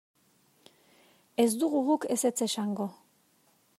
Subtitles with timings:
[1.45, 2.89] Ez dugu guk ezetz esango.